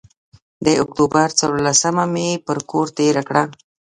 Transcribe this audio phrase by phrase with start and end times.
[0.65, 3.43] د اکتوبر څورلسمه مې پر کور تېره کړه.